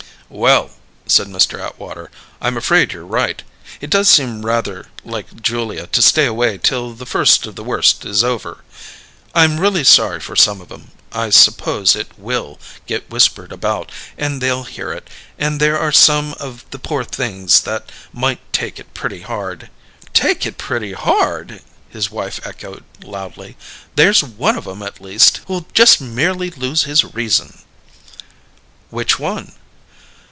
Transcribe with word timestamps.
"Well," 0.33 0.69
said 1.07 1.27
Mr. 1.27 1.59
Atwater, 1.59 2.09
"I'm 2.39 2.55
afraid 2.55 2.93
you're 2.93 3.05
right. 3.05 3.43
It 3.81 3.89
does 3.89 4.07
seem 4.07 4.45
rather 4.45 4.87
like 5.03 5.41
Julia 5.41 5.87
to 5.87 6.01
stay 6.01 6.25
away 6.25 6.57
till 6.57 6.93
the 6.93 7.05
first 7.05 7.45
of 7.45 7.57
the 7.57 7.65
worst 7.65 8.05
is 8.05 8.23
over. 8.23 8.63
I'm 9.35 9.59
really 9.59 9.83
sorry 9.83 10.21
for 10.21 10.37
some 10.37 10.61
of 10.61 10.71
'em. 10.71 10.91
I 11.11 11.31
suppose 11.31 11.97
it 11.97 12.17
will 12.17 12.61
get 12.87 13.09
whispered 13.09 13.51
about, 13.51 13.91
and 14.17 14.39
they'll 14.39 14.63
hear 14.63 14.93
it; 14.93 15.09
and 15.37 15.59
there 15.59 15.77
are 15.77 15.91
some 15.91 16.33
of 16.39 16.63
the 16.71 16.79
poor 16.79 17.03
things 17.03 17.59
that 17.63 17.91
might 18.13 18.39
take 18.53 18.79
it 18.79 18.93
pretty 18.93 19.23
hard." 19.23 19.69
"'Take 20.13 20.45
it 20.45 20.57
pretty 20.57 20.93
hard!'" 20.93 21.59
his 21.89 22.09
wife 22.09 22.39
echoed 22.45 22.85
loudly. 23.03 23.57
"There's 23.97 24.23
one 24.23 24.55
of 24.57 24.65
'em, 24.65 24.81
at 24.81 25.01
least, 25.01 25.41
who'll 25.47 25.65
just 25.73 25.99
merely 25.99 26.49
lose 26.51 26.83
his 26.83 27.03
reason!" 27.03 27.59
"Which 28.89 29.19
one?" 29.19 29.55